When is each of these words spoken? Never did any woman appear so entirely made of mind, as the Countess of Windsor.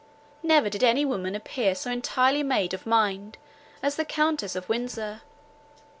Never 0.41 0.67
did 0.67 0.83
any 0.83 1.05
woman 1.05 1.35
appear 1.35 1.75
so 1.75 1.91
entirely 1.91 2.41
made 2.41 2.73
of 2.73 2.87
mind, 2.87 3.37
as 3.83 3.97
the 3.97 4.03
Countess 4.03 4.55
of 4.55 4.67
Windsor. 4.67 5.21